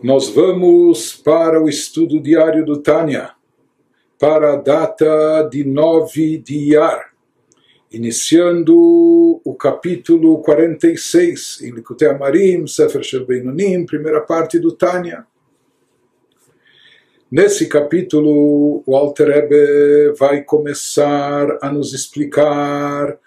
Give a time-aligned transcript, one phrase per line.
[0.00, 3.32] Nós vamos para o estudo diário do Tânia,
[4.16, 7.12] para a data de 9 de Iyar,
[7.90, 15.26] iniciando o capítulo 46, em Likutei Amarim, Sefer Shel Beinonim, primeira parte do Tânia.
[17.28, 23.18] Nesse capítulo, o Alter Rebbe vai começar a nos explicar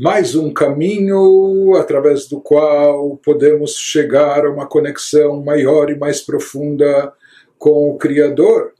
[0.00, 7.12] mais um caminho através do qual podemos chegar a uma conexão maior e mais profunda
[7.58, 8.72] com o Criador.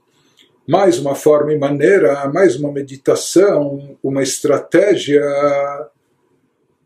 [0.67, 5.23] Mais uma forma e maneira, mais uma meditação, uma estratégia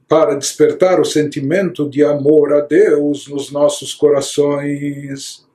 [0.06, 5.48] para despertar o sentimento de amor a Deus nos nossos corações.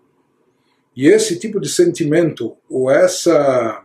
[0.97, 3.85] E esse tipo de sentimento, ou essa,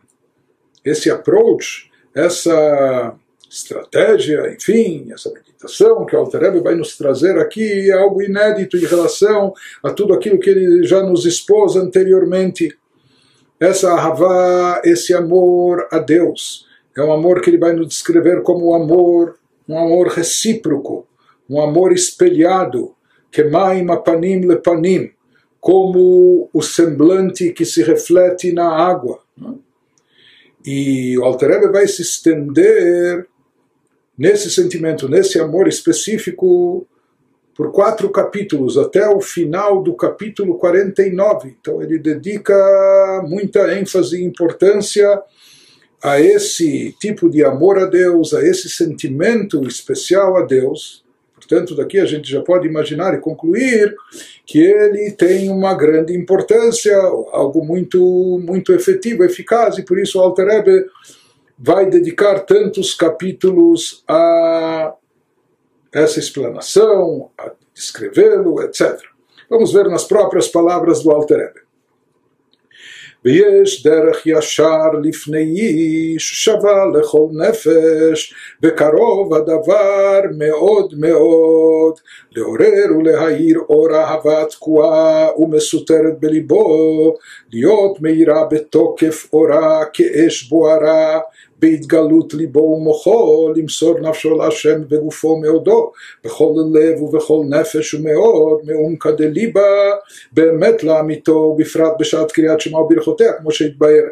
[0.85, 3.13] esse approach, essa
[3.55, 8.75] estratégia, enfim, essa meditação que o Alter Rebbe vai nos trazer aqui é algo inédito
[8.75, 12.77] em relação a tudo aquilo que ele já nos expôs anteriormente.
[13.57, 16.65] Essa ahavá, esse amor a Deus,
[16.97, 21.07] é um amor que ele vai nos descrever como um amor, um amor recíproco,
[21.49, 22.93] um amor espelhado,
[23.31, 25.11] que maim apanim lepanim,
[25.61, 29.21] como o semblante que se reflete na água.
[30.65, 33.27] E o Alter Rebbe vai se estender
[34.17, 36.87] nesse sentimento, nesse amor específico,
[37.55, 41.55] por quatro capítulos, até o final do capítulo 49.
[41.59, 42.53] Então ele dedica
[43.27, 45.21] muita ênfase e importância
[46.03, 51.03] a esse tipo de amor a Deus, a esse sentimento especial a Deus.
[51.33, 53.95] Portanto, daqui a gente já pode imaginar e concluir
[54.45, 60.21] que ele tem uma grande importância, algo muito muito efetivo, eficaz, e por isso o
[60.21, 60.85] Alter Rebbe
[61.57, 64.93] vai dedicar tantos capítulos a
[65.93, 68.99] essa explanação, a descrevê-lo, etc.
[69.49, 71.64] Vamos ver nas próprias palavras do Alter Rebbe.
[73.24, 81.94] ויש דרך ישר לפני איש שווה לכל נפש, וקרוב הדבר מאוד מאוד,
[82.32, 87.14] לעורר ולהאיר אור אהבה תקועה ומסותרת בליבו,
[87.52, 91.20] להיות מאירה בתוקף אורה כאש בוערה,
[91.64, 95.92] בהתגלות ליבו ומוחו, למסור נפשו להשם וגופו מאודו,
[96.24, 99.90] בכל לב ובכל נפש ומאוד, מעומקא דליבה,
[100.32, 104.04] באמת לאמיתו, בפרט בשעת קריאת שמע וברכותיה, כמו שהתבהר.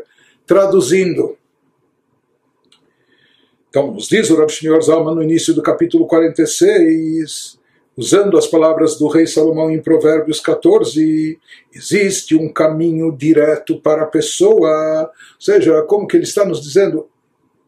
[0.48, 1.36] Traduzindo.
[3.68, 7.58] Então, nos diz o Rav Shneur Zalman no início do capítulo 46,
[7.94, 11.38] usando as palavras do rei Salomão em Provérbios 14,
[11.74, 15.02] existe um caminho direto para a pessoa.
[15.02, 17.10] Ou seja, como que ele está nos dizendo,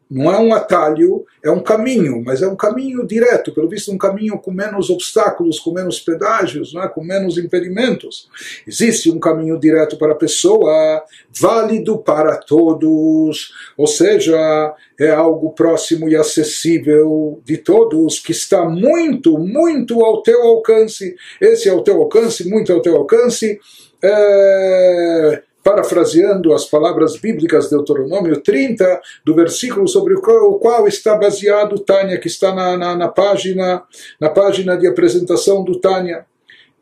[0.09, 3.97] não é um atalho, é um caminho, mas é um caminho direto, pelo visto um
[3.97, 6.87] caminho com menos obstáculos, com menos pedágios, não é?
[6.87, 8.29] com menos impedimentos.
[8.67, 11.03] Existe um caminho direto para a pessoa,
[11.39, 19.37] válido para todos, ou seja, é algo próximo e acessível de todos, que está muito,
[19.39, 21.15] muito ao teu alcance.
[21.41, 23.59] Esse é o teu alcance, muito ao teu alcance.
[24.03, 30.87] É parafraseando as palavras bíblicas de Deuteronômio 30, do versículo sobre o qual, o qual
[30.87, 33.81] está baseado Tânia, que está na, na, na, página,
[34.21, 36.23] na página de apresentação do Tânia.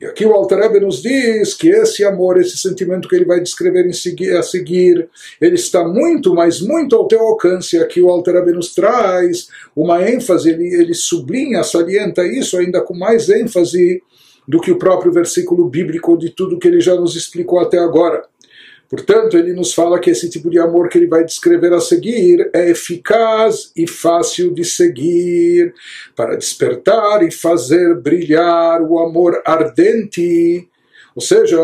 [0.01, 3.39] E aqui o Alter Rebbe nos diz que esse amor, esse sentimento que ele vai
[3.39, 5.07] descrever em a seguir,
[5.39, 7.77] ele está muito, mas muito ao teu alcance.
[7.77, 12.93] Aqui o Alter Rebbe nos traz uma ênfase, ele, ele sublinha, salienta isso ainda com
[12.93, 14.03] mais ênfase
[14.45, 18.23] do que o próprio versículo bíblico de tudo que ele já nos explicou até agora.
[18.89, 22.49] Portanto, ele nos fala que esse tipo de amor que ele vai descrever a seguir
[22.53, 25.73] é eficaz e fácil de seguir
[26.15, 30.67] para despertar e fazer brilhar o amor ardente.
[31.15, 31.57] Ou seja,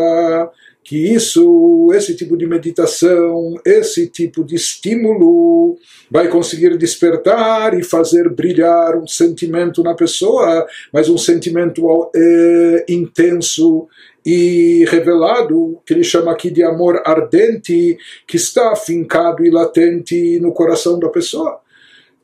[0.90, 5.78] que isso, esse tipo de meditação, esse tipo de estímulo
[6.10, 13.86] vai conseguir despertar e fazer brilhar um sentimento na pessoa, mas um sentimento é, intenso
[14.26, 17.96] e revelado, que ele chama aqui de amor ardente,
[18.26, 21.60] que está afincado e latente no coração da pessoa.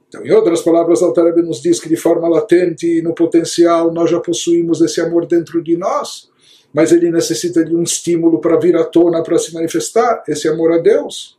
[0.08, 4.18] Então, em outras palavras, Altareb nos diz que de forma latente, no potencial, nós já
[4.18, 6.34] possuímos esse amor dentro de nós,
[6.76, 10.74] mas ele necessita de um estímulo para vir à tona, para se manifestar, esse amor
[10.74, 11.38] a Deus.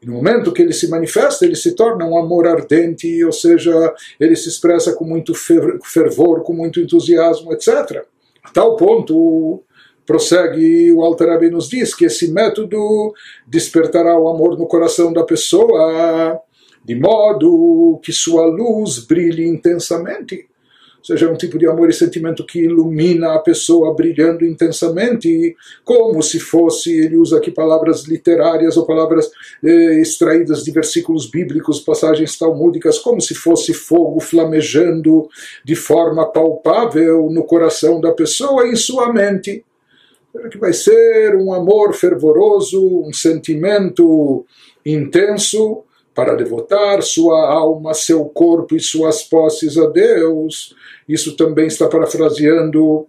[0.00, 3.94] E no momento que ele se manifesta, ele se torna um amor ardente, ou seja,
[4.18, 8.06] ele se expressa com muito fervor, com muito entusiasmo, etc.
[8.42, 9.62] A tal ponto,
[10.06, 13.12] prossegue o Alter e nos diz que esse método
[13.46, 16.40] despertará o amor no coração da pessoa,
[16.82, 20.47] de modo que sua luz brilhe intensamente.
[20.98, 25.56] Ou seja, é um tipo de amor e sentimento que ilumina a pessoa brilhando intensamente,
[25.84, 29.30] como se fosse, ele usa aqui palavras literárias ou palavras
[29.64, 35.28] eh, extraídas de versículos bíblicos, passagens talmúdicas, como se fosse fogo flamejando
[35.64, 39.64] de forma palpável no coração da pessoa e em sua mente.
[40.50, 44.44] Que vai ser um amor fervoroso, um sentimento
[44.84, 45.84] intenso,
[46.18, 50.74] para devotar sua alma, seu corpo e suas posses a Deus.
[51.08, 53.06] Isso também está parafraseando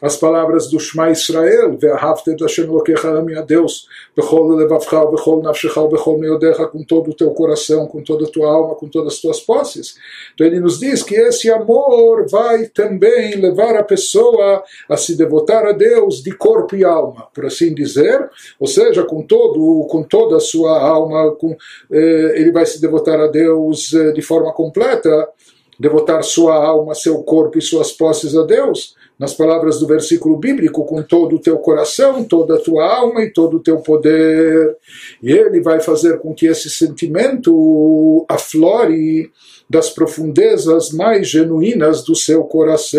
[0.00, 3.86] as palavras do Shema Israel, Ve'ahavte et Hashem Elokecha a Deus,
[4.16, 8.48] Bechol levavcha, Bechol nafshecha, Bechol meodecha, com todo o teu coração, com toda a tua
[8.48, 9.96] alma, com todas as tuas posses.
[10.34, 15.66] Então ele nos diz que esse amor vai também levar a pessoa a se devotar
[15.66, 20.36] a Deus de corpo e alma, por assim dizer, ou seja, com todo, com toda
[20.36, 21.56] a sua alma, com,
[21.90, 25.28] eh, ele vai se devotar a Deus eh, de forma completa,
[25.78, 30.84] devotar sua alma, seu corpo e suas posses a Deus nas palavras do versículo bíblico,
[30.84, 34.76] com todo o teu coração, toda a tua alma e todo o teu poder.
[35.22, 39.30] E ele vai fazer com que esse sentimento aflore
[39.70, 42.98] das profundezas mais genuínas do seu coração.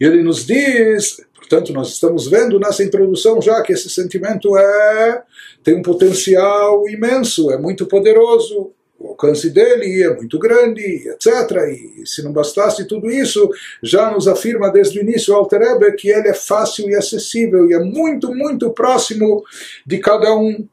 [0.00, 5.22] E ele nos diz, portanto, nós estamos vendo nessa introdução já que esse sentimento é
[5.64, 11.30] tem um potencial imenso, é muito poderoso o alcance dele é muito grande, etc.
[11.70, 13.50] E se não bastasse tudo isso,
[13.82, 17.68] já nos afirma desde o início o Alter Ebe que ele é fácil e acessível
[17.68, 19.44] e é muito, muito próximo
[19.86, 20.66] de cada um.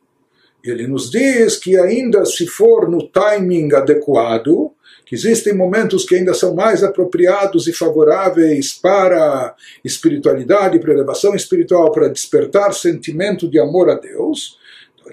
[0.63, 4.71] Ele nos diz que ainda se for no timing adequado,
[5.05, 9.53] que existem momentos que ainda são mais apropriados e favoráveis para
[9.83, 14.57] espiritualidade, para elevação espiritual, para despertar sentimento de amor a Deus,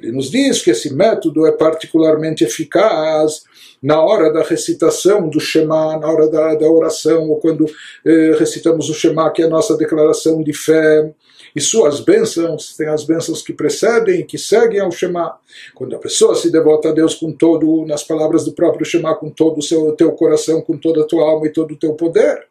[0.02, 3.44] ele nos diz que esse método é particularmente eficaz
[3.82, 7.66] na hora da recitação do Shema, na hora da, da oração, ou quando
[8.04, 11.12] eh, recitamos o Shema, que é a nossa declaração de fé,
[11.54, 15.36] e suas bênçãos, tem as bênçãos que precedem, que seguem ao Shema.
[15.74, 19.30] Quando a pessoa se devota a Deus com todo, nas palavras do próprio Shema, com
[19.30, 22.49] todo o seu teu coração, com toda a tua alma e todo o teu poder.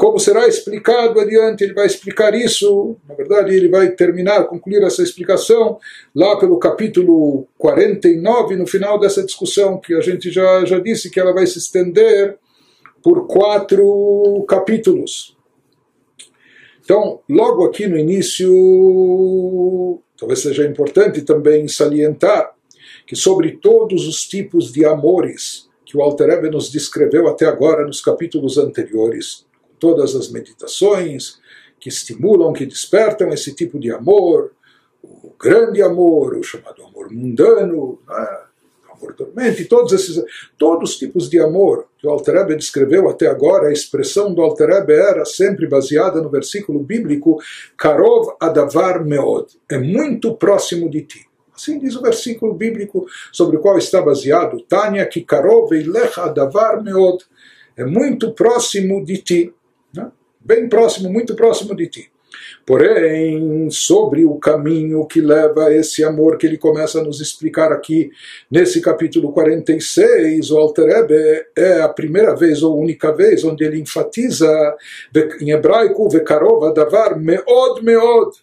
[0.00, 5.02] Como será explicado adiante, ele vai explicar isso, na verdade, ele vai terminar, concluir essa
[5.02, 5.78] explicação
[6.14, 11.20] lá pelo capítulo 49, no final dessa discussão, que a gente já, já disse que
[11.20, 12.38] ela vai se estender
[13.02, 15.36] por quatro capítulos.
[16.82, 22.54] Então, logo aqui no início, talvez seja importante também salientar
[23.06, 27.86] que sobre todos os tipos de amores que o Alter Ebe nos descreveu até agora
[27.86, 29.44] nos capítulos anteriores,
[29.80, 31.38] todas as meditações
[31.80, 34.52] que estimulam, que despertam esse tipo de amor,
[35.02, 38.40] o grande amor, o chamado amor mundano, né?
[39.00, 40.22] amor dormente, todos esses,
[40.58, 44.68] todos os tipos de amor que o Alter descreveu até agora, a expressão do Alter
[44.70, 47.40] era sempre baseada no versículo bíblico
[47.76, 51.26] Karov Adavar Meod, é muito próximo de ti.
[51.54, 56.82] Assim diz o versículo bíblico sobre o qual está baseado Tânia, que Karov Eilech Adavar
[56.82, 57.24] Meod,
[57.76, 59.54] é muito próximo de ti
[59.94, 60.10] né?
[60.40, 62.10] bem próximo, muito próximo de ti.
[62.64, 67.72] Porém, sobre o caminho que leva a esse amor que ele começa a nos explicar
[67.72, 68.10] aqui
[68.50, 73.80] nesse capítulo 46, o Alter Ebe é a primeira vez ou única vez onde ele
[73.80, 74.48] enfatiza
[75.40, 78.36] em hebraico Vekarova Davar Meod Meod.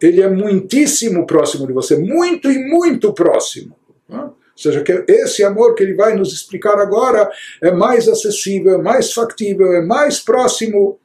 [0.00, 3.76] Ele é muitíssimo próximo de você, muito e muito próximo.
[4.08, 4.30] Né?
[4.56, 7.30] Ou seja, que esse amor que ele vai nos explicar agora
[7.60, 10.98] é mais acessível, é mais factível, é mais próximo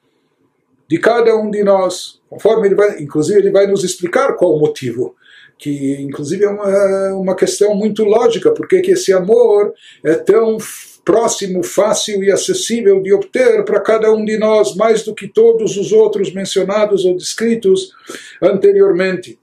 [0.87, 2.19] de cada um de nós.
[2.29, 5.15] Conforme ele vai, inclusive, ele vai nos explicar qual o motivo.
[5.57, 10.57] Que, inclusive, é uma, uma questão muito lógica, porque que esse amor é tão
[11.03, 15.75] próximo, fácil e acessível de obter para cada um de nós, mais do que todos
[15.75, 17.91] os outros mencionados ou descritos
[18.39, 19.39] anteriormente.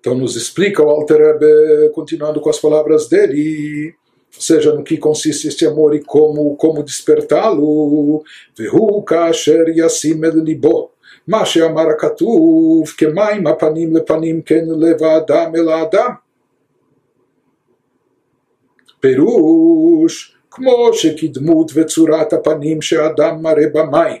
[0.00, 3.94] Então nos explica o Alter Ebe, continuando com as palavras dele,
[4.30, 8.22] seja no que consiste este amor e como, como despertá-lo.
[8.56, 10.90] Vehu kasher yasim el libo.
[11.28, 16.10] מה שאמר הכתוב, כמים הפנים לפנים כן לב האדם אל האדם.
[19.00, 24.20] פירוש, כמו שקדמות וצורת הפנים שאדם מראה במים,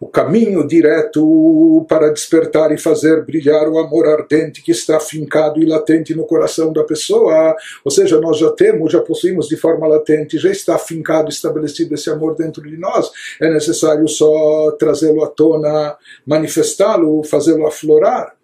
[0.00, 5.66] o caminho direto para despertar e fazer brilhar o amor ardente que está fincado e
[5.66, 7.56] latente no coração da pessoa.
[7.84, 12.10] Ou seja, nós já temos, já possuímos de forma latente, já está fincado, estabelecido esse
[12.10, 13.10] amor dentro de nós.
[13.40, 18.36] É necessário só trazê-lo à tona, manifestá-lo, fazê-lo aflorar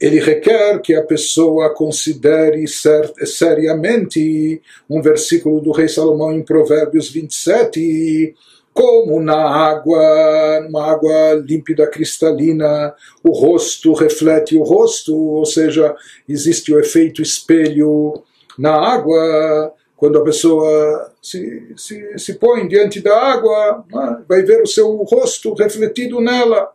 [0.00, 7.10] ele requer que a pessoa considere ser, seriamente um versículo do rei Salomão em Provérbios
[7.10, 8.34] 27,
[8.74, 15.94] como na água, numa água límpida, cristalina, o rosto reflete o rosto, ou seja,
[16.28, 18.24] existe o efeito espelho
[18.58, 19.72] na água.
[19.96, 24.92] Quando a pessoa se, se, se põe diante da água, né, vai ver o seu
[25.04, 26.68] rosto refletido nela.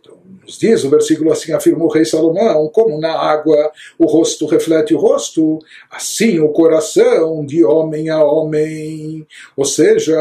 [0.00, 4.46] Então, nos diz o versículo assim, afirma o rei Salomão, como na água o rosto
[4.46, 5.58] reflete o rosto,
[5.90, 9.26] assim o coração de homem a homem.
[9.54, 10.16] Ou seja,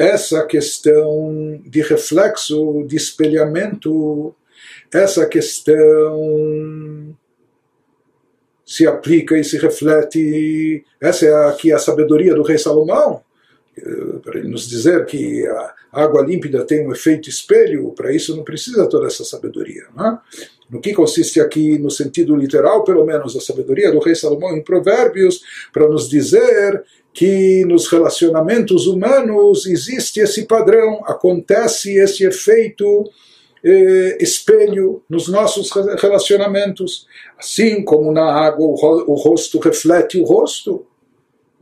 [0.00, 4.34] essa questão de reflexo, de espelhamento,
[4.90, 7.14] essa questão
[8.64, 10.82] se aplica e se reflete.
[10.98, 13.22] Essa é aqui a sabedoria do rei Salomão,
[14.22, 18.42] para ele nos dizer que a água límpida tem um efeito espelho, para isso não
[18.42, 19.84] precisa toda essa sabedoria.
[19.94, 20.18] Não é?
[20.70, 24.62] No que consiste aqui, no sentido literal, pelo menos, a sabedoria do rei Salomão em
[24.62, 33.10] Provérbios, para nos dizer que nos relacionamentos humanos existe esse padrão, acontece esse efeito
[33.64, 40.24] eh, espelho nos nossos relacionamentos, assim como na água o, ro o rosto reflete o
[40.24, 40.86] rosto.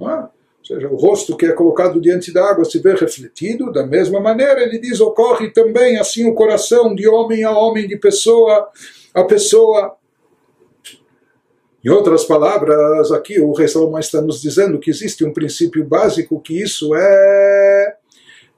[0.00, 0.05] É?
[0.05, 0.31] Ou
[0.65, 4.62] seja, o rosto que é colocado diante da água se vê refletido, da mesma maneira
[4.62, 8.69] ele diz, ocorre também assim o coração de homem a homem, de pessoa
[9.15, 9.97] a pessoa.
[11.85, 16.41] Em outras palavras, aqui o rei Salomão está nos dizendo que existe um princípio básico
[16.41, 17.97] que isso é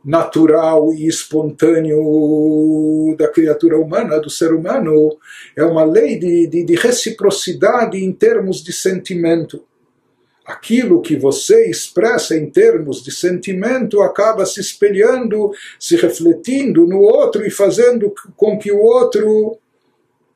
[0.05, 5.19] natural e espontâneo da criatura humana, do ser humano,
[5.55, 9.63] é uma lei de, de, de reciprocidade em termos de sentimento.
[10.45, 17.47] Aquilo que você expressa em termos de sentimento acaba se espelhando, se refletindo no outro
[17.47, 19.59] e fazendo com que o outro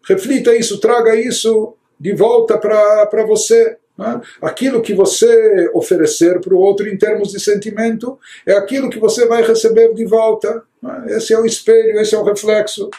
[0.06, 3.76] reflita isso, traga isso de volta para você.
[3.96, 4.20] Né?
[4.42, 9.26] Aquilo que você oferecer para o outro em termos de sentimento é aquilo que você
[9.26, 10.62] vai receber de volta.
[10.82, 11.04] Né?
[11.08, 12.90] Esse é o espelho, esse é o reflexo.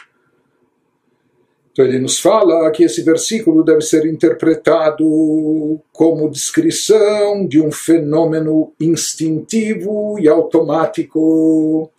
[1.76, 8.72] Então ele nos fala que esse versículo deve ser interpretado como descrição de um fenômeno
[8.80, 11.90] instintivo e automático.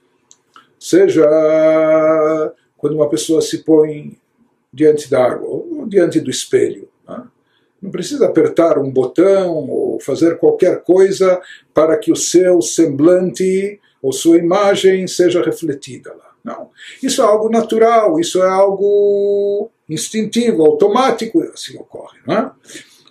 [0.79, 1.23] Seja
[2.75, 4.17] quando uma pessoa se põe
[4.77, 6.87] diante da água, ou diante do espelho.
[7.07, 7.23] Né?
[7.81, 11.41] Não precisa apertar um botão ou fazer qualquer coisa
[11.73, 16.31] para que o seu semblante ou sua imagem seja refletida lá.
[16.43, 16.69] Não.
[17.01, 22.19] Isso é algo natural, isso é algo instintivo, automático, assim ocorre.
[22.25, 22.51] Não é?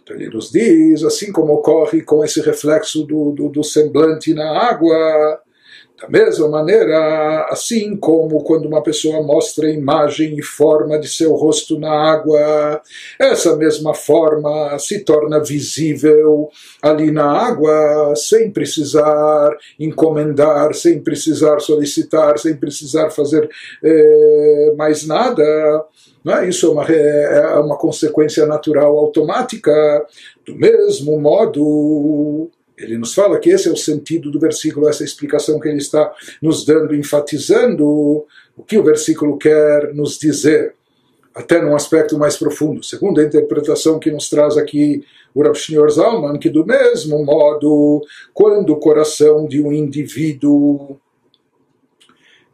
[0.03, 4.49] Então ele nos diz, assim como ocorre com esse reflexo do, do, do semblante na
[4.57, 5.41] água,
[6.00, 11.35] da mesma maneira, assim como quando uma pessoa mostra a imagem e forma de seu
[11.35, 12.83] rosto na água,
[13.19, 16.50] essa mesma forma se torna visível
[16.83, 23.49] ali na água, sem precisar encomendar, sem precisar solicitar, sem precisar fazer
[23.83, 25.43] eh, mais nada.
[26.29, 26.49] É?
[26.49, 29.73] Isso é uma, é uma consequência natural automática.
[30.45, 35.59] Do mesmo modo, ele nos fala que esse é o sentido do versículo, essa explicação
[35.59, 40.75] que ele está nos dando, enfatizando o que o versículo quer nos dizer,
[41.35, 42.83] até num aspecto mais profundo.
[42.83, 45.04] Segundo a interpretação que nos traz aqui
[45.35, 48.02] o Rav Shneur Zalman, que do mesmo modo,
[48.33, 50.99] quando o coração de um indivíduo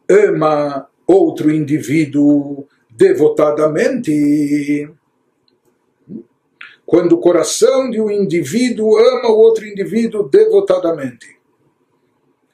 [0.09, 4.89] ama outro indivíduo devotadamente,
[6.93, 11.25] quando o coração de um indivíduo ama o outro indivíduo devotadamente.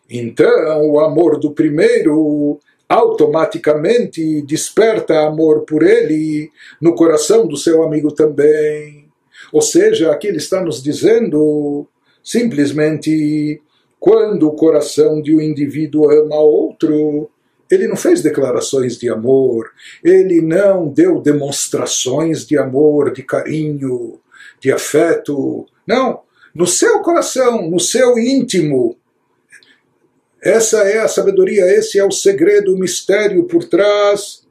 [0.10, 8.14] Então, o amor do primeiro automaticamente desperta amor por ele no coração do seu amigo
[8.14, 9.10] também.
[9.52, 11.86] Ou seja, aqui ele está nos dizendo
[12.24, 13.62] simplesmente
[14.00, 17.30] quando o coração de um indivíduo ama outro,
[17.70, 19.70] ele não fez declarações de amor,
[20.02, 24.18] ele não deu demonstrações de amor, de carinho,
[24.60, 25.66] de afeto.
[25.88, 26.22] Não,
[26.54, 28.98] no seu coração, no seu íntimo.
[30.42, 34.48] Essa é a sabedoria, esse é o segredo, o mistério por trás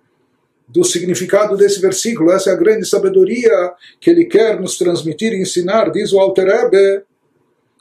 [0.69, 2.31] do significado desse versículo.
[2.31, 6.49] Essa é a grande sabedoria que ele quer nos transmitir e ensinar, diz o Alter
[6.49, 7.03] Ebe.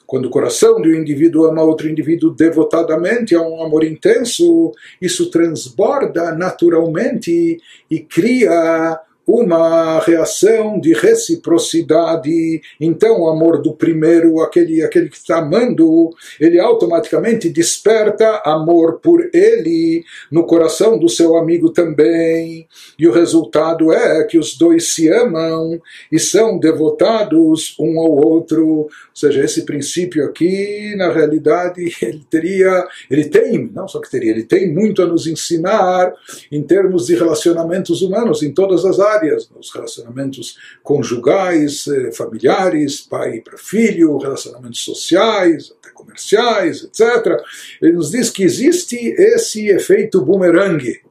[0.06, 5.30] quando o coração de um indivíduo ama outro indivíduo devotadamente, é um amor intenso, isso
[5.30, 7.60] transborda naturalmente
[7.92, 12.62] e cria uma reação de reciprocidade.
[12.80, 19.30] Então, o amor do primeiro, aquele, aquele que está amando, ele automaticamente desperta amor por
[19.34, 22.66] ele no coração do seu amigo também.
[22.98, 25.78] E o resultado é que os dois se amam
[26.10, 28.66] e são devotados um ao outro.
[28.66, 34.32] Ou seja, esse princípio aqui, na realidade, ele teria, ele tem, não só que teria,
[34.32, 36.14] ele tem muito a nos ensinar
[36.50, 39.17] em termos de relacionamentos humanos em todas as áreas
[39.56, 47.42] nos relacionamentos conjugais, eh, familiares, pai para filho, relacionamentos sociais, até comerciais, etc.
[47.82, 51.02] Ele nos diz que existe esse efeito boomerang.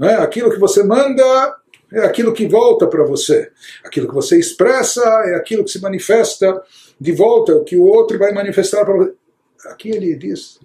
[0.00, 0.14] é?
[0.14, 1.56] Aquilo que você manda
[1.92, 3.50] é aquilo que volta para você.
[3.84, 6.62] Aquilo que você expressa é aquilo que se manifesta
[7.00, 9.23] de volta, que o outro vai manifestar para você
[9.66, 10.58] aqui ele diz,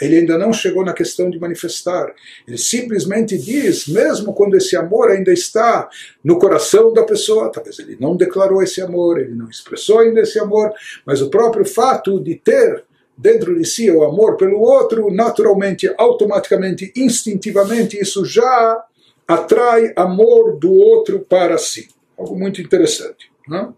[0.00, 2.14] ele ainda não chegou na questão de manifestar.
[2.46, 5.88] Ele simplesmente diz, mesmo quando esse amor ainda está
[6.22, 10.38] no coração da pessoa, talvez ele não declarou esse amor, ele não expressou ainda esse
[10.38, 10.72] amor,
[11.04, 12.84] mas o próprio fato de ter
[13.16, 18.84] dentro de si o amor pelo outro, naturalmente, automaticamente, instintivamente, isso já
[19.26, 21.88] atrai amor do outro para si.
[22.18, 23.30] Algo muito interessante.
[23.46, 23.74] Não?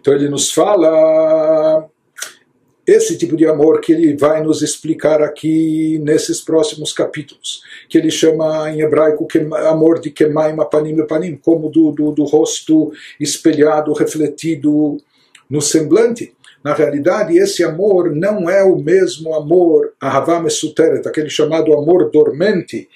[0.00, 1.88] Então ele nos fala
[2.86, 8.10] esse tipo de amor que ele vai nos explicar aqui nesses próximos capítulos, que ele
[8.10, 9.26] chama em hebraico
[9.68, 14.98] amor de Kemaim Apanim Panim, como do, do, do rosto espelhado, refletido
[15.48, 16.34] no semblante.
[16.62, 22.88] Na realidade, esse amor não é o mesmo amor, Ahavá Mesuteret, aquele chamado amor dormente.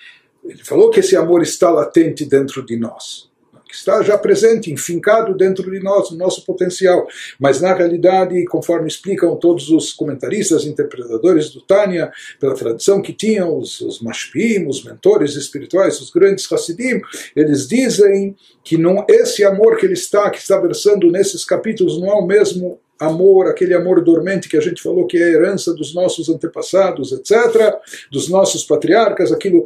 [0.45, 3.27] Ele falou que esse amor está latente dentro de nós
[3.68, 7.06] que está já presente, enfincado dentro de nós, no nosso potencial.
[7.38, 12.10] Mas na realidade, conforme explicam todos os comentaristas, interpretadores do Tânia,
[12.40, 17.00] pela tradição que tinham os, os mashpim, os mentores espirituais, os grandes Hassidim,
[17.37, 22.09] eles dizem que não, esse amor que ele está, que está versando nesses capítulos, não
[22.09, 25.72] é o mesmo amor, aquele amor dormente que a gente falou que é a herança
[25.72, 27.76] dos nossos antepassados, etc.,
[28.11, 29.62] dos nossos patriarcas, aquilo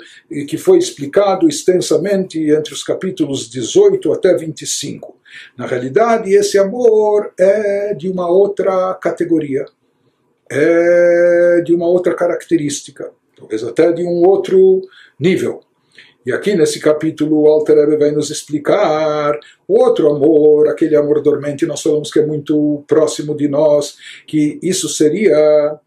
[0.49, 5.17] que foi explicado extensamente entre os capítulos 18 até 25.
[5.57, 9.65] Na realidade, esse amor é de uma outra categoria,
[10.51, 14.83] é de uma outra característica, talvez até de um outro
[15.19, 15.63] nível.
[16.25, 21.67] E aqui nesse capítulo o Alter Rebbe vai nos explicar outro amor, aquele amor dormente,
[21.67, 25.79] nós falamos que é muito próximo de nós, que isso seria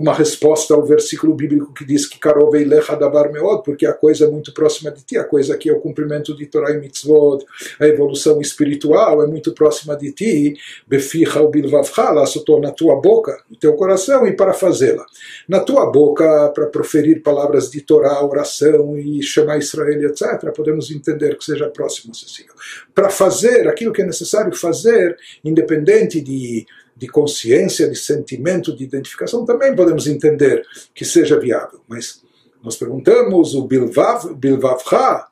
[0.00, 4.28] uma resposta ao versículo bíblico que diz que Karovei lecha meod, porque a coisa é
[4.30, 7.44] muito próxima de ti, a coisa aqui é o cumprimento de Torah e Mitzvot,
[7.78, 10.54] a evolução espiritual é muito próxima de ti,
[10.86, 12.24] beficha o bilvavcha, lá
[12.62, 15.04] na tua boca, no teu coração e para fazê-la.
[15.46, 21.36] Na tua boca, para proferir palavras de Torá, oração e chamar Israel, etc., podemos entender
[21.36, 22.54] que seja próximo, acessível.
[22.94, 26.66] Para fazer aquilo que é necessário fazer, independente de
[27.00, 30.62] de consciência, de sentimento, de identificação, também podemos entender
[30.94, 31.80] que seja viável.
[31.88, 32.22] Mas
[32.62, 35.24] nós perguntamos o Bilvav, Bilvavcha,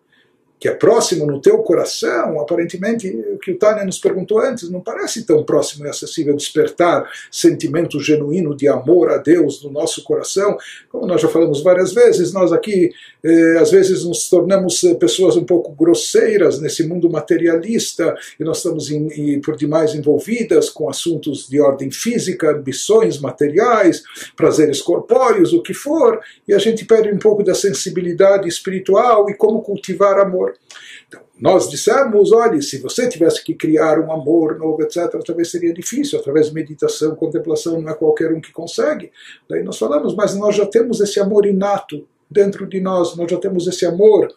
[0.58, 4.80] que é próximo no teu coração, aparentemente o que o Tânia nos perguntou antes, não
[4.80, 10.56] parece tão próximo e acessível despertar sentimento genuíno de amor a Deus no nosso coração.
[10.90, 12.90] Como nós já falamos várias vezes, nós aqui
[13.22, 18.58] eh, às vezes nos tornamos eh, pessoas um pouco grosseiras nesse mundo materialista e nós
[18.58, 24.02] estamos em, em, por demais envolvidas com assuntos de ordem física, ambições materiais,
[24.36, 29.34] prazeres corpóreos, o que for, e a gente perde um pouco da sensibilidade espiritual e
[29.34, 30.58] como cultivar amor amor.
[31.06, 35.72] Então, nós dissemos, olhe, se você tivesse que criar um amor novo, etc., talvez seria
[35.72, 39.10] difícil, através de meditação, contemplação, não é qualquer um que consegue.
[39.48, 43.38] Daí nós falamos, mas nós já temos esse amor inato dentro de nós, nós já
[43.38, 44.28] temos esse amor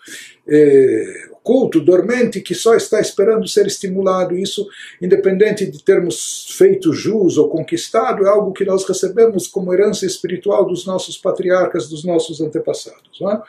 [0.47, 4.37] eh, oculto, dormente, que só está esperando ser estimulado.
[4.37, 4.65] Isso,
[5.01, 10.65] independente de termos feito jus ou conquistado, é algo que nós recebemos como herança espiritual
[10.65, 13.19] dos nossos patriarcas, dos nossos antepassados.
[13.19, 13.41] Não é?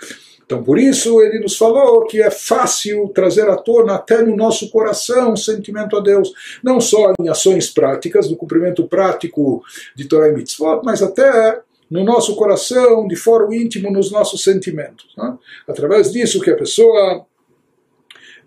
[0.52, 4.68] Então, por isso, ele nos falou que é fácil trazer à tona até no nosso
[4.68, 6.30] coração o sentimento a Deus,
[6.62, 9.64] não só em ações práticas, no cumprimento prático
[9.96, 11.58] de Torah e Mitzvot, mas até
[11.90, 15.14] no nosso coração, de fora íntimo, nos nossos sentimentos.
[15.16, 15.38] Né?
[15.66, 17.24] Através disso que a pessoa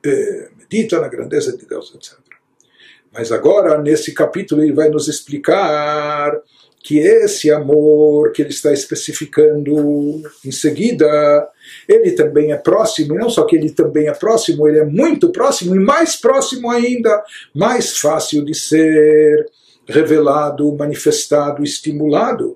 [0.06, 2.20] eh, medita na grandeza de Deus, etc.
[3.12, 6.39] Mas agora, nesse capítulo, ele vai nos explicar
[6.86, 11.50] que esse amor que ele está especificando em seguida,
[11.89, 15.32] ele também é próximo, e não só que ele também é próximo, ele é muito
[15.32, 17.24] próximo e mais próximo ainda,
[17.56, 19.48] mais fácil de ser
[19.88, 22.56] revelado, manifestado, estimulado.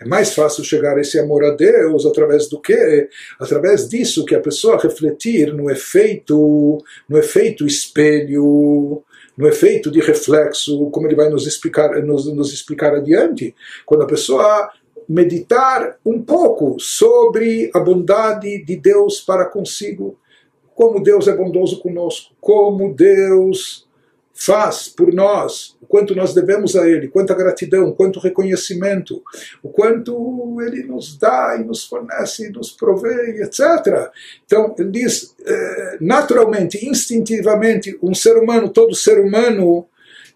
[0.00, 3.10] É mais fácil chegar a esse amor a Deus através do que?
[3.38, 9.04] Através disso que a pessoa refletir no efeito, no efeito espelho,
[9.36, 14.06] no efeito de reflexo, como ele vai nos explicar, nos, nos explicar adiante, quando a
[14.06, 14.70] pessoa
[15.08, 20.18] meditar um pouco sobre a bondade de Deus para consigo,
[20.74, 23.85] como Deus é bondoso conosco, como Deus
[24.36, 29.22] faz por nós, o quanto nós devemos a Ele, quanta gratidão, quanto reconhecimento,
[29.62, 34.10] o quanto Ele nos dá e nos fornece, e nos provê, etc.
[34.44, 39.86] Então, ele diz, eh, naturalmente, instintivamente, um ser humano, todo ser humano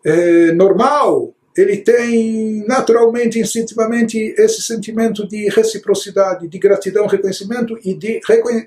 [0.02, 8.20] eh, normal, ele tem naturalmente, instintivamente, esse sentimento de reciprocidade, de gratidão, reconhecimento e de,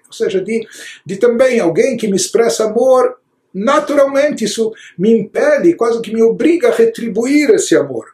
[0.06, 0.68] ou seja, de,
[1.04, 3.16] de também alguém que me expressa amor,
[3.54, 8.14] naturalmente isso me impele, quase que me obriga a retribuir esse amor.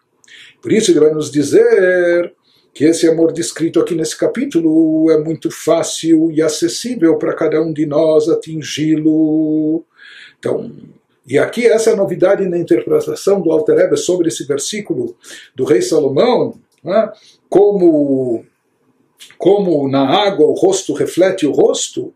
[0.61, 2.33] Por isso ele vai nos dizer
[2.73, 7.73] que esse amor descrito aqui nesse capítulo é muito fácil e acessível para cada um
[7.73, 9.83] de nós atingi-lo.
[10.37, 10.71] Então,
[11.27, 15.15] e aqui essa novidade na interpretação do Alter Rebbe sobre esse versículo
[15.55, 17.11] do rei Salomão, né?
[17.47, 18.45] como,
[19.37, 22.13] como na água o rosto reflete o rosto.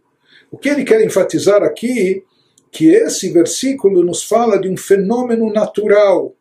[0.51, 2.23] O que ele quer enfatizar aqui
[2.73, 6.33] que esse versículo nos fala de um fenômeno natural.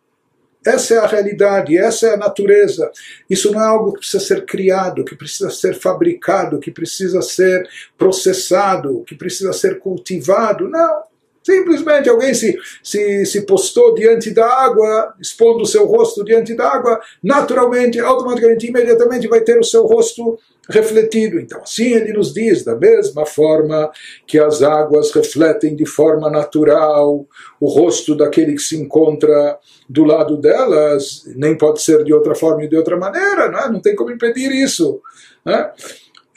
[0.64, 2.90] Essa é a realidade, essa é a natureza.
[3.28, 7.68] Isso não é algo que precisa ser criado, que precisa ser fabricado, que precisa ser
[7.98, 10.68] processado, que precisa ser cultivado.
[10.68, 11.11] Não.
[11.42, 16.68] Simplesmente alguém se, se, se postou diante da água, expondo o seu rosto diante da
[16.68, 21.40] água, naturalmente, automaticamente, imediatamente vai ter o seu rosto refletido.
[21.40, 23.90] Então, assim ele nos diz, da mesma forma
[24.26, 27.26] que as águas refletem de forma natural
[27.60, 32.64] o rosto daquele que se encontra do lado delas, nem pode ser de outra forma
[32.64, 33.70] e de outra maneira, não, é?
[33.70, 35.00] não tem como impedir isso.
[35.44, 35.70] Né?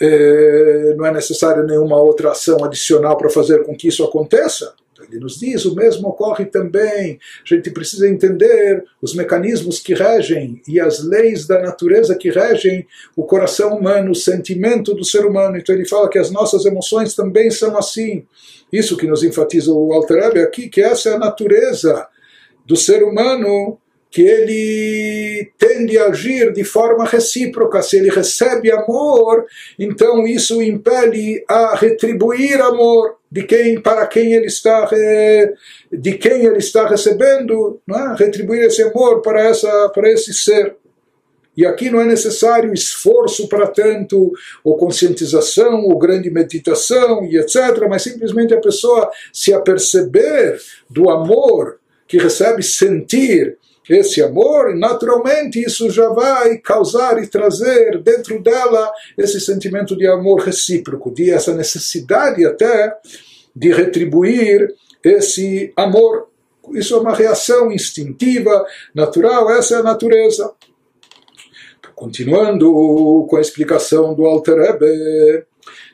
[0.01, 4.73] É, não é necessário nenhuma outra ação adicional para fazer com que isso aconteça.
[5.15, 7.19] Ele nos diz, o mesmo ocorre também.
[7.43, 12.86] A gente precisa entender os mecanismos que regem e as leis da natureza que regem
[13.15, 15.58] o coração humano, o sentimento do ser humano.
[15.58, 18.25] Então ele fala que as nossas emoções também são assim.
[18.71, 22.08] Isso que nos enfatiza o Alter aqui, que essa é a natureza
[22.65, 23.80] do ser humano
[24.15, 27.82] que ele tende a agir de forma recíproca.
[27.82, 29.45] Se ele recebe amor,
[29.78, 34.89] então isso impele a retribuir amor de quem para quem ele está
[35.91, 38.15] de quem ele está recebendo, é?
[38.23, 40.78] retribuir esse amor para essa para esse ser.
[41.58, 44.32] E aqui não é necessário esforço para tanto,
[44.63, 50.58] ou conscientização, ou grande meditação e etc., mas simplesmente a pessoa se aperceber
[50.89, 53.58] do amor que recebe, sentir
[53.89, 60.41] esse amor, naturalmente isso já vai causar e trazer dentro dela esse sentimento de amor
[60.41, 62.98] recíproco, de essa necessidade até
[63.56, 66.30] de retribuir esse amor.
[66.74, 70.52] Isso é uma reação instintiva, natural, essa é a natureza.
[71.93, 75.45] Continuando com a explicação do Alter Rebbe,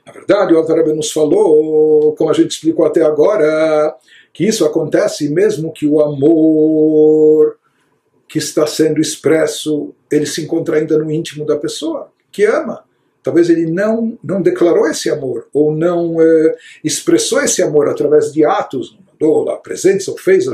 [0.06, 3.96] na verdade o Alter Rebbe nos falou, como a gente explicou até agora,
[4.34, 7.60] que isso acontece mesmo que o amor
[8.32, 12.82] que está sendo expresso, ele se encontra ainda no íntimo da pessoa que ama.
[13.22, 18.46] Talvez ele não, não declarou esse amor, ou não é, expressou esse amor através de
[18.46, 20.46] atos, mandou lá presentes ou fez.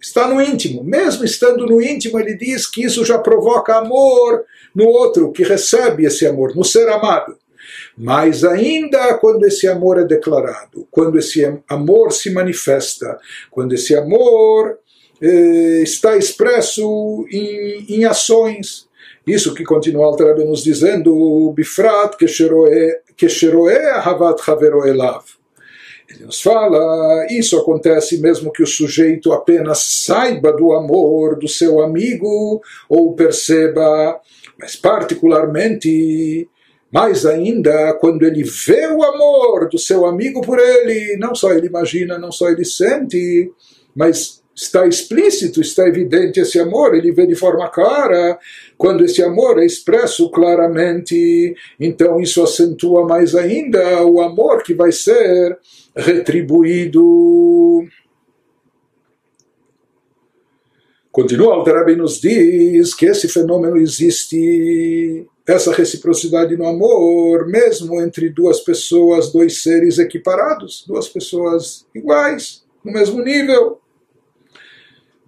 [0.00, 0.82] Está no íntimo.
[0.82, 6.04] Mesmo estando no íntimo, ele diz que isso já provoca amor no outro que recebe
[6.04, 7.38] esse amor, no ser amado.
[7.96, 13.20] Mas ainda quando esse amor é declarado, quando esse amor se manifesta,
[13.52, 14.80] quando esse amor
[15.20, 18.88] está expresso em, em, ações.
[19.26, 22.16] Isso que continua Altarabé nos dizendo, Bifrat
[23.16, 25.24] Kesheroe Havat Havero Elav.
[26.08, 31.80] Ele nos fala, isso acontece mesmo que o sujeito apenas saiba do amor do seu
[31.80, 34.20] amigo ou perceba,
[34.58, 36.48] mas particularmente
[36.92, 41.68] mais ainda, quando ele vê o amor do seu amigo por ele, não só ele
[41.68, 43.52] imagina, não só ele sente,
[43.94, 48.38] mas está explícito, está evidente esse amor, ele vê de forma clara.
[48.76, 54.92] Quando esse amor é expresso claramente, então isso acentua mais ainda o amor que vai
[54.92, 55.58] ser
[55.96, 57.84] retribuído.
[61.10, 68.60] Continua Alterabi nos diz que esse fenômeno existe, essa reciprocidade no amor, mesmo entre duas
[68.60, 73.80] pessoas, dois seres equiparados, duas pessoas iguais, no mesmo nível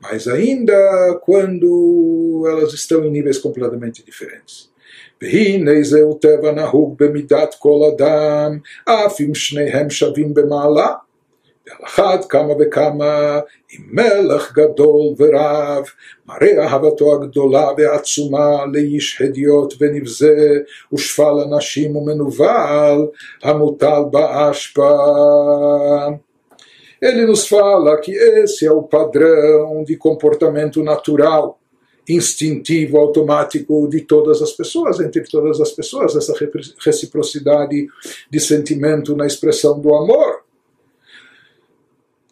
[0.02, 0.78] Mas ainda
[1.26, 4.70] quando elas estão em níveis completamente diferentes.
[5.22, 10.94] והנה זהו טבע נהוג במידת כל אדם, אף אם שניהם שווים במעלה.
[11.68, 13.40] ועל אחת כמה וכמה,
[13.72, 15.84] אם מלך גדול ורב,
[16.26, 20.60] מראה אהבתו הגדולה והעצומה לאיש הדיוט ונבזה,
[20.94, 23.08] ושפל אנשים ומנוול,
[23.44, 24.98] המוטל באשפה.
[27.03, 31.59] Ele nos fala que esse é o padrão de comportamento natural
[32.09, 36.33] instintivo, automático de todas as pessoas, entre todas as pessoas, essa
[36.85, 37.89] reciprocidade
[38.31, 40.42] de sentimento na expressão do amor.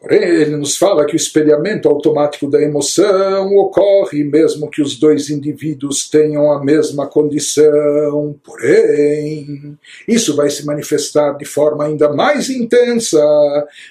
[0.01, 5.29] Porém, ele nos fala que o espelhamento automático da emoção ocorre mesmo que os dois
[5.29, 8.35] indivíduos tenham a mesma condição.
[8.43, 9.77] Porém,
[10.09, 13.21] isso vai se manifestar de forma ainda mais intensa,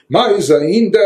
[0.09, 0.99] mais ainda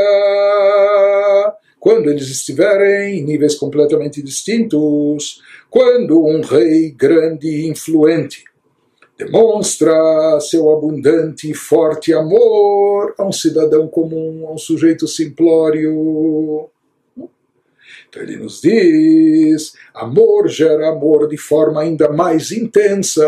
[1.81, 8.45] quando eles estiverem em níveis completamente distintos, quando um rei grande e influente
[9.17, 16.69] demonstra seu abundante e forte amor a um cidadão comum, a um sujeito simplório.
[18.09, 23.23] Então ele nos diz: amor gera amor de forma ainda mais intensa.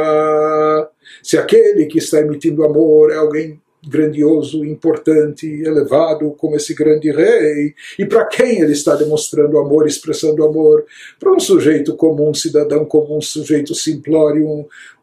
[1.22, 7.74] Se aquele que está emitindo amor é alguém grandioso, importante, elevado como esse grande rei.
[7.98, 10.86] E para quem ele está demonstrando amor, expressando amor?
[11.20, 14.48] Para um sujeito comum, um cidadão comum, um sujeito simplório,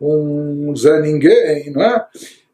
[0.00, 2.06] um, um Zé Ninguém, não é?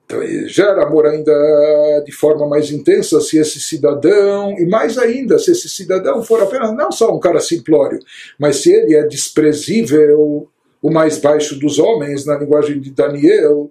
[0.05, 5.53] Então, gera amor ainda de forma mais intensa se esse cidadão, e mais ainda, se
[5.53, 7.99] esse cidadão for apenas não só um cara simplório,
[8.38, 10.49] mas se ele é desprezível,
[10.81, 13.71] o mais baixo dos homens, na linguagem de Daniel,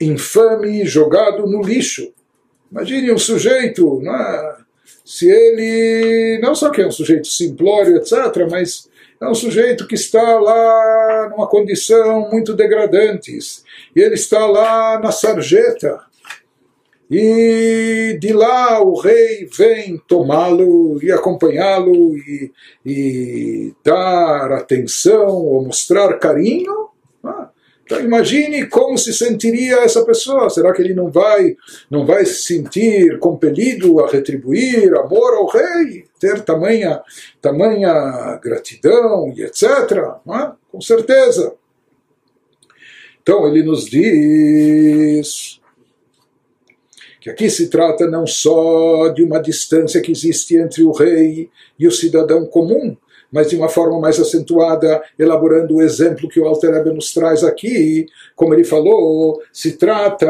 [0.00, 2.12] infame jogado no lixo.
[2.70, 4.56] Imagine um sujeito, é?
[5.04, 8.88] se ele não só que é um sujeito simplório, etc., mas
[9.20, 13.36] é um sujeito que está lá numa condição muito degradante,
[13.96, 16.00] e ele está lá na sarjeta,
[17.10, 22.52] e de lá o rei vem tomá-lo e acompanhá-lo e,
[22.84, 26.87] e, dar atenção ou mostrar carinho.
[27.88, 30.50] Então imagine como se sentiria essa pessoa.
[30.50, 31.56] Será que ele não vai,
[31.90, 37.00] não vai se sentir compelido a retribuir amor ao rei, ter tamanha,
[37.40, 39.64] tamanha gratidão e etc.
[39.64, 40.50] É?
[40.70, 41.54] Com certeza.
[43.22, 45.58] Então ele nos diz
[47.22, 51.48] que aqui se trata não só de uma distância que existe entre o rei
[51.78, 52.94] e o cidadão comum,
[53.32, 57.44] mas de uma forma mais acentuada, elaborando o exemplo que o Alter Rebbe nos traz
[57.44, 60.26] aqui, como ele falou, se trata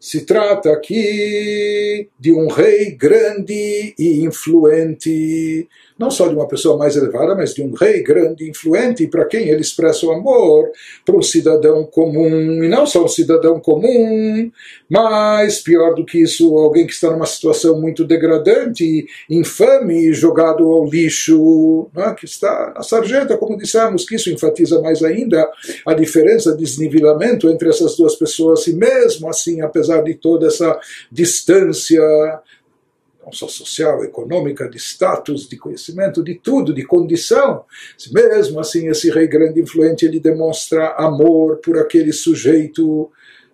[0.00, 5.68] se trata aqui de um rei grande e influente,
[6.00, 9.50] não só de uma pessoa mais elevada, mas de um rei grande influente, para quem
[9.50, 10.70] ele expressa o amor,
[11.04, 14.50] para um cidadão comum, e não só um cidadão comum,
[14.88, 20.86] mas pior do que isso, alguém que está numa situação muito degradante, infame, jogado ao
[20.86, 22.14] lixo, é?
[22.14, 25.46] que está na sarjeta, como dissemos, que isso enfatiza mais ainda
[25.84, 30.80] a diferença, desnivelamento entre essas duas pessoas, e mesmo assim, apesar de toda essa
[31.12, 32.00] distância,
[33.24, 37.64] não só social, econômica, de status, de conhecimento, de tudo, de condição.
[38.12, 43.10] Mesmo assim, esse rei grande influente ele demonstra amor por aquele sujeito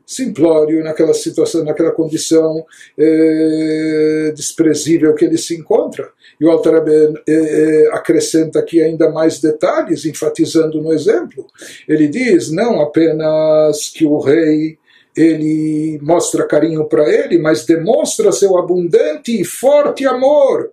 [0.06, 2.64] simplório naquela situação, naquela condição
[2.96, 6.08] eh, desprezível que ele se encontra.
[6.40, 6.88] E o Altareb
[7.28, 11.46] eh, acrescenta aqui ainda mais detalhes, enfatizando no exemplo.
[11.88, 14.78] Ele diz não apenas que o rei
[15.16, 20.70] ele mostra carinho para ele, mas demonstra seu abundante e forte amor.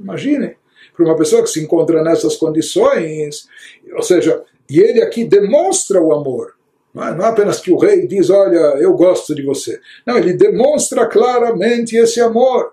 [0.00, 0.56] Imagine,
[0.96, 3.46] para uma pessoa que se encontra nessas condições,
[3.94, 6.54] ou seja, e ele aqui demonstra o amor.
[6.94, 9.80] Não é, não é apenas que o rei diz, olha, eu gosto de você.
[10.06, 12.72] Não, ele demonstra claramente esse amor.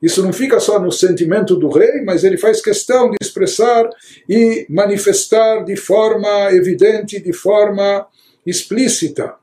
[0.00, 3.90] Isso não fica só no sentimento do rei, mas ele faz questão de expressar
[4.28, 8.06] e manifestar de forma evidente, de forma
[8.46, 9.34] explícita.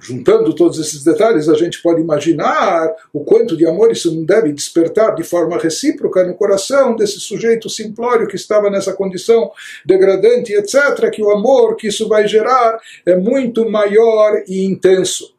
[0.00, 4.52] Juntando todos esses detalhes, a gente pode imaginar o quanto de amor isso não deve
[4.52, 9.50] despertar de forma recíproca no coração desse sujeito simplório que estava nessa condição
[9.84, 15.34] degradante, etc., que o amor que isso vai gerar é muito maior e intenso.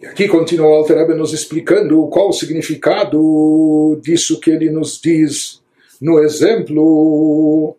[0.00, 5.60] E aqui continua o Alter nos explicando qual o significado disso que ele nos diz
[6.00, 7.76] no exemplo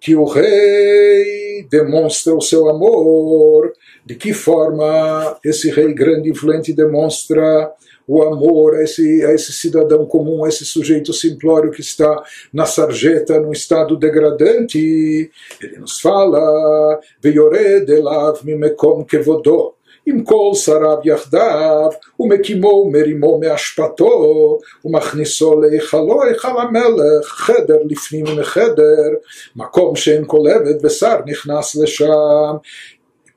[0.00, 3.72] que o rei demonstra o seu amor,
[4.04, 7.72] de que forma esse rei grande e influente demonstra
[8.06, 12.22] o amor a esse, a esse cidadão comum, a esse sujeito simplório que está
[12.52, 15.30] na sarjeta, num estado degradante.
[15.60, 19.74] Ele nos fala, Veyored elav mimekom kevodó.
[20.07, 29.09] עם כל שריו יחדיו, ומקימו ומרימו מאשפתו, ומכניסו להיכלו, היכל המלך, חדר לפנים מחדר,
[29.55, 32.55] מקום שאין כל עבד ושר נכנס לשם.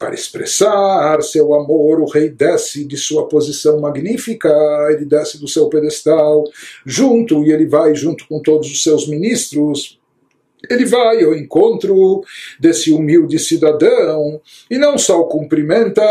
[0.02, 4.48] Para expressar seu amor, o rei desce de sua posição magnífica,
[4.90, 6.44] ele desce do seu pedestal,
[6.86, 10.00] junto, e ele vai junto com todos os seus ministros,
[10.69, 12.23] ele vai ao encontro
[12.59, 16.01] desse humilde cidadão e não só o cumprimenta,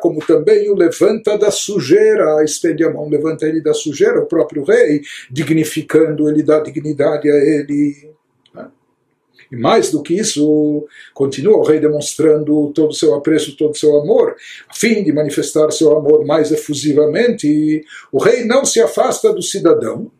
[0.00, 4.64] como também o levanta da sujeira, estende a mão, levanta ele da sujeira, o próprio
[4.64, 8.10] rei, dignificando ele, dá dignidade a ele.
[8.54, 8.68] Né?
[9.50, 13.78] E mais do que isso, continua o rei demonstrando todo o seu apreço, todo o
[13.78, 14.36] seu amor,
[14.68, 17.84] a fim de manifestar seu amor mais efusivamente.
[18.12, 20.10] O rei não se afasta do cidadão,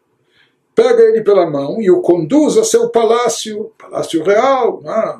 [0.78, 5.16] pega ele pela mão e o conduz a seu palácio, palácio real, é?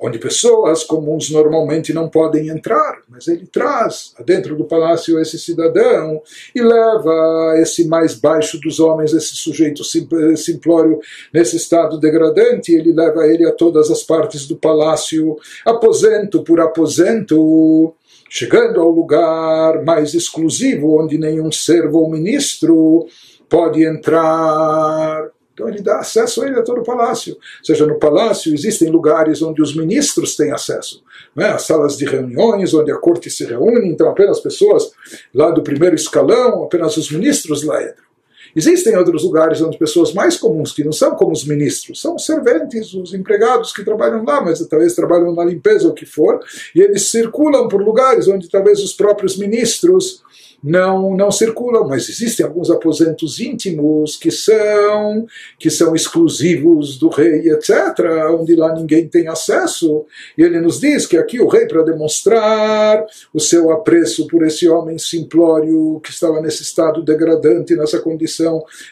[0.00, 6.22] onde pessoas comuns normalmente não podem entrar, mas ele traz dentro do palácio esse cidadão
[6.54, 10.98] e leva esse mais baixo dos homens, esse sujeito simplório
[11.34, 17.92] nesse estado degradante, ele leva ele a todas as partes do palácio, aposento por aposento,
[18.30, 23.06] chegando ao lugar mais exclusivo, onde nenhum servo ou ministro
[23.52, 25.28] pode entrar.
[25.52, 27.34] Então ele dá acesso a ele a todo o palácio.
[27.34, 31.04] Ou seja, no palácio existem lugares onde os ministros têm acesso.
[31.36, 31.50] Né?
[31.50, 34.92] As salas de reuniões, onde a corte se reúne, então apenas pessoas
[35.34, 38.11] lá do primeiro escalão, apenas os ministros lá entram.
[38.54, 42.24] Existem outros lugares onde pessoas mais comuns, que não são como os ministros, são os
[42.24, 46.40] serventes, os empregados que trabalham lá, mas talvez trabalham na limpeza ou o que for,
[46.74, 50.22] e eles circulam por lugares onde talvez os próprios ministros
[50.62, 55.26] não, não circulam, mas existem alguns aposentos íntimos que são,
[55.58, 57.98] que são exclusivos do rei, etc.,
[58.38, 60.04] onde lá ninguém tem acesso.
[60.38, 64.68] E ele nos diz que aqui o rei, para demonstrar o seu apreço por esse
[64.68, 68.41] homem simplório que estava nesse estado degradante, nessa condição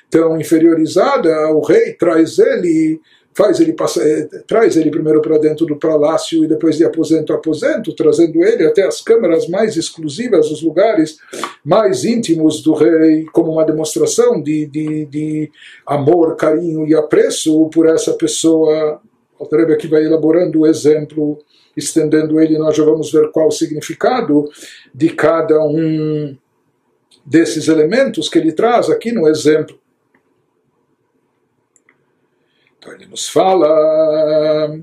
[0.08, 3.00] tão inferiorizada, o rei traz ele
[3.32, 7.32] faz ele passar, eh, traz ele primeiro para dentro do palácio e depois de aposento
[7.32, 11.18] a aposento, trazendo ele até as câmaras mais exclusivas, os lugares
[11.64, 15.50] mais íntimos do rei, como uma demonstração de, de, de
[15.86, 19.00] amor, carinho e apreço por essa pessoa.
[19.38, 21.38] O Rebbe aqui vai elaborando o exemplo,
[21.76, 24.50] estendendo ele, nós já vamos ver qual o significado
[24.94, 26.36] de cada um
[27.24, 29.78] desses elementos que ele traz aqui no exemplo.
[32.78, 34.80] Então ele nos fala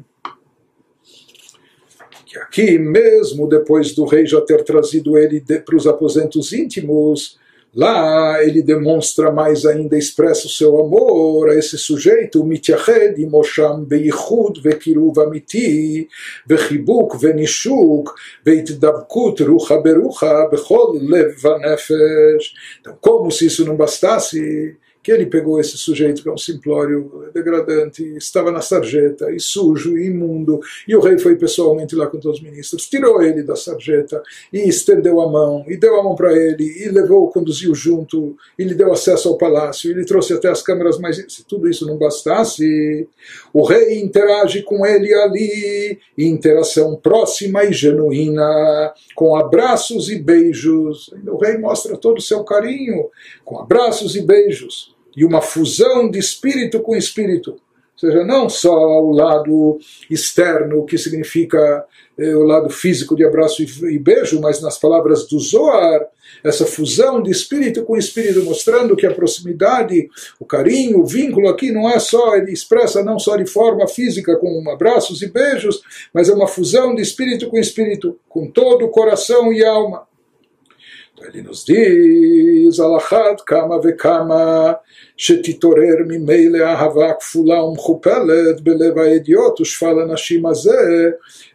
[2.26, 7.40] que aqui, mesmo depois do rei já ter trazido ele para os aposentos íntimos,
[7.76, 14.62] lá ele demonstra mais ainda, expressa o seu amor a esse sujeito, mityahed imosham beichud
[14.62, 16.08] vekiruv amiti
[16.48, 18.14] vechibuk venishuk
[18.46, 22.54] veitdabkut rucha berucha bechol lev vanefesh.
[22.80, 24.78] Então, como se isso não bastasse,
[25.08, 29.98] que ele pegou esse sujeito que é um simplório degradante, estava na sarjeta, e sujo,
[29.98, 33.56] e imundo, e o rei foi pessoalmente lá com todos os ministros, tirou ele da
[33.56, 38.36] sarjeta, e estendeu a mão, e deu a mão para ele, e levou, conduziu junto,
[38.60, 41.16] e lhe deu acesso ao palácio, e lhe trouxe até as câmaras mais...
[41.30, 43.08] Se tudo isso não bastasse,
[43.54, 51.14] o rei interage com ele ali, interação próxima e genuína, com abraços e beijos.
[51.26, 53.10] O rei mostra todo o seu carinho,
[53.46, 57.52] com abraços e beijos e uma fusão de espírito com espírito.
[57.52, 61.84] Ou seja, não só o lado externo, que significa
[62.16, 66.08] eh, o lado físico de abraço e, e, beijo, mas nas palavras do Zohar,
[66.44, 70.08] essa fusão de espírito com espírito, mostrando que a proximidade,
[70.40, 74.38] o carinho, o vínculo aqui não é só, ele expressa não só de forma física,
[74.38, 75.82] com abraços e beijos,
[76.14, 80.07] mas é uma fusão de espírito com espírito, com todo o coração e alma.
[81.23, 84.75] ele nos diz, alachat kama vekama,
[85.17, 91.11] שתתעורר ממילא אהבה כפולה ומכופלת בלב האדיוט ושפל הנשים הזה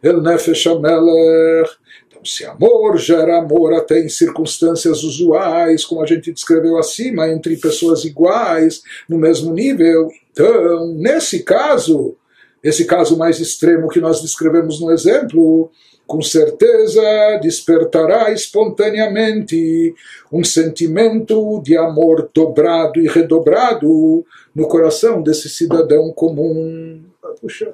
[0.06, 1.78] אל נפש המלך.
[2.18, 7.56] Então, se amor gera amor até em circunstâncias usuais, como a gente descreveu acima, entre
[7.58, 12.16] pessoas iguais, no mesmo nível, então, nesse caso,
[12.64, 15.72] esse caso mais extremo que nós descrevemos no exemplo,
[16.07, 19.95] com certeza despertará espontaneamente
[20.31, 24.25] um sentimento de amor dobrado e redobrado
[24.55, 27.03] no coração desse cidadão comum.
[27.25, 27.73] Ah, puxa,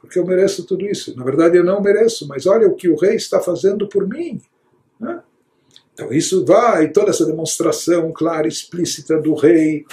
[0.00, 1.16] porque eu mereço tudo isso.
[1.16, 4.40] Na verdade, eu não mereço, mas olha o que o rei está fazendo por mim.
[5.00, 5.20] Né?
[5.92, 9.84] Então, isso vai, toda essa demonstração clara, explícita do rei,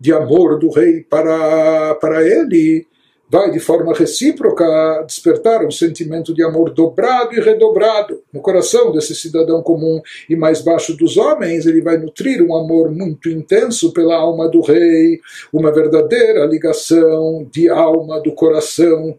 [0.00, 2.86] de amor do rei para, para ele,
[3.28, 9.14] vai de forma recíproca despertar um sentimento de amor dobrado e redobrado no coração desse
[9.14, 10.00] cidadão comum.
[10.28, 14.60] E mais baixo dos homens, ele vai nutrir um amor muito intenso pela alma do
[14.60, 15.20] rei,
[15.52, 19.18] uma verdadeira ligação de alma do coração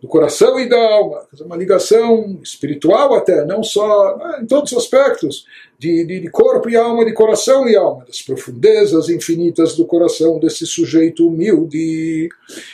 [0.00, 4.78] do coração e da alma, uma ligação espiritual até, não só né, em todos os
[4.78, 5.44] aspectos,
[5.78, 10.38] de, de, de, corpo e alma, de coração e alma, das profundezas infinitas do coração
[10.38, 12.30] desse sujeito humilde,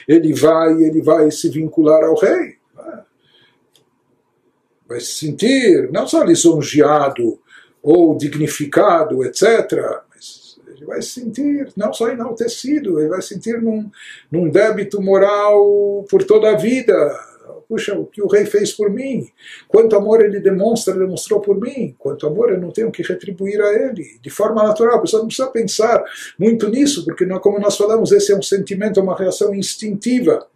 [0.07, 3.03] ele vai, ele vai se vincular ao rei, né?
[4.89, 7.41] vai se sentir não só lisonjeado
[7.83, 10.06] ou dignificado, etc.,
[10.77, 13.91] ele vai se sentir não só enaltecido, ele vai se sentir num,
[14.31, 16.95] num débito moral por toda a vida.
[17.69, 19.29] Puxa, o que o rei fez por mim,
[19.67, 23.73] quanto amor ele demonstra, demonstrou por mim, quanto amor eu não tenho que retribuir a
[23.73, 24.99] ele, de forma natural.
[24.99, 26.05] A pessoa não precisa pensar
[26.39, 30.47] muito nisso, porque, como nós falamos, esse é um sentimento, uma reação instintiva.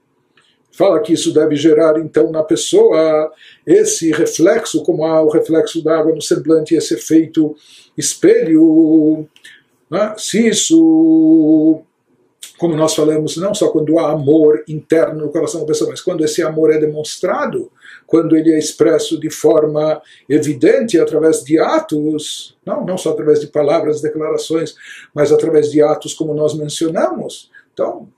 [0.71, 3.33] Fala que isso deve gerar, então, na pessoa
[3.67, 7.57] esse reflexo, como há o reflexo da água no semblante, esse efeito
[7.99, 9.27] espelho
[9.91, 10.15] né?
[10.17, 11.83] Se isso,
[12.57, 16.25] como nós falamos, não só quando há amor interno no coração da pessoa, mas quando
[16.25, 17.71] esse amor é demonstrado,
[18.07, 23.47] quando ele é expresso de forma evidente através de atos, não, não só através de
[23.47, 24.75] palavras, declarações,
[25.15, 27.51] mas através de atos como nós mencionamos.
[27.73, 28.09] Então,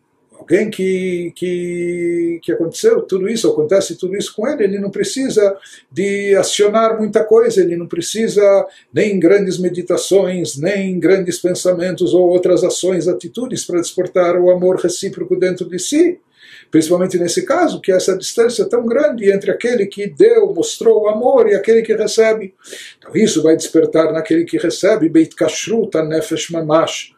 [0.43, 5.57] alguém que, que, que aconteceu tudo isso, acontece tudo isso com ele, ele não precisa
[5.91, 8.43] de acionar muita coisa, ele não precisa
[8.93, 15.37] nem grandes meditações, nem grandes pensamentos ou outras ações, atitudes para desportar o amor recíproco
[15.37, 16.19] dentro de si.
[16.71, 21.09] Principalmente nesse caso, que essa distância é tão grande entre aquele que deu, mostrou o
[21.09, 22.55] amor e aquele que recebe.
[22.99, 27.13] Então isso vai despertar naquele que recebe, Beit Kashrut, Nefesh Mamash,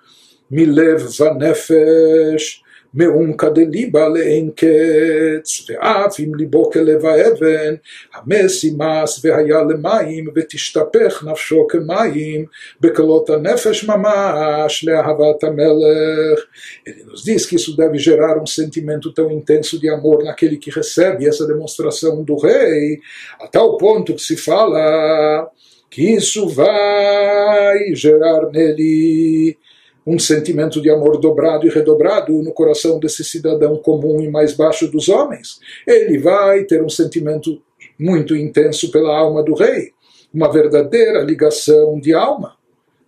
[0.50, 7.75] Milev Vanefesh, מעומקא דליבה לאין קץ, ואף אם ליבו כלב האבן,
[8.13, 12.45] המס ימס והיה למים, ותשתפך נפשו כמים,
[12.81, 16.39] בקלות הנפש ממש, לאהבת המלך.
[16.87, 20.71] Ele nos diz que isso deve gerar um sentimento tão intenso de amor naquele que
[20.71, 22.99] recebe essa demonstração do rei,
[23.39, 25.49] a tal ponto que se fala
[25.89, 29.57] que isso vai gerar nele
[30.06, 34.86] um sentimento de amor dobrado e redobrado no coração desse cidadão comum e mais baixo
[34.88, 35.58] dos homens.
[35.86, 37.60] Ele vai ter um sentimento
[37.98, 39.92] muito intenso pela alma do rei,
[40.32, 42.54] uma verdadeira ligação de alma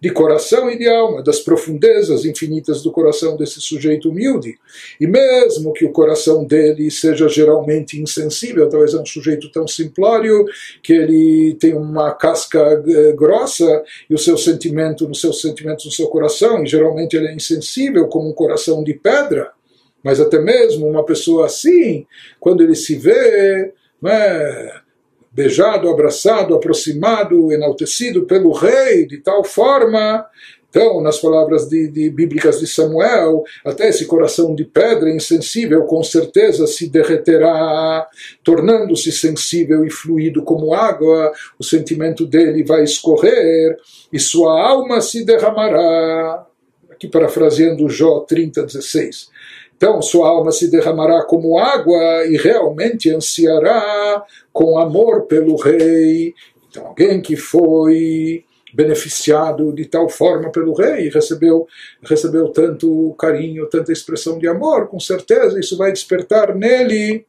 [0.00, 4.58] de coração e de alma, das profundezas infinitas do coração desse sujeito humilde.
[5.00, 10.44] E mesmo que o coração dele seja geralmente insensível, talvez é um sujeito tão simplório
[10.82, 15.90] que ele tem uma casca eh, grossa e o seu sentimento, nos seus sentimentos no
[15.90, 19.50] seu coração, e geralmente ele é insensível como um coração de pedra.
[20.04, 22.06] Mas até mesmo uma pessoa assim,
[22.38, 23.72] quando ele se vê,
[24.04, 24.72] é,
[25.36, 30.24] beijado, abraçado, aproximado, enaltecido pelo rei, de tal forma.
[30.70, 36.02] Então, nas palavras de, de, bíblicas de Samuel, até esse coração de pedra insensível com
[36.02, 38.06] certeza se derreterá,
[38.42, 43.76] tornando-se sensível e fluido como água, o sentimento dele vai escorrer
[44.10, 46.46] e sua alma se derramará.
[46.90, 49.35] Aqui parafraseando Jó 30, 16.
[49.76, 56.34] Então sua alma se derramará como água e realmente ansiará com amor pelo rei.
[56.70, 61.66] Então alguém que foi beneficiado de tal forma pelo rei, recebeu,
[62.02, 67.24] recebeu tanto carinho, tanta expressão de amor, com certeza isso vai despertar nele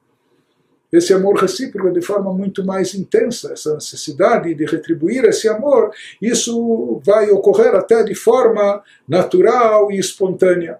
[0.91, 5.91] esse amor recíproco de forma muito mais intensa, essa necessidade de retribuir esse amor,
[6.21, 10.79] isso vai ocorrer até de forma natural e espontânea.